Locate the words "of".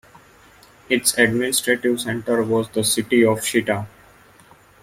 3.23-3.43